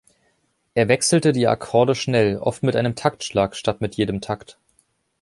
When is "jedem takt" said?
3.97-4.57